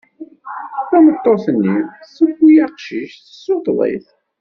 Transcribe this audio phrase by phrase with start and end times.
[0.89, 1.77] Tameṭṭut-nni
[2.13, 4.07] tewwi aqcic, tessuṭṭeḍ-it.